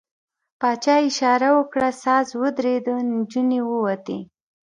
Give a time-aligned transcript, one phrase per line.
[0.59, 4.17] پاچا اشاره وکړه، ساز ودرېد، نجونې ووتې.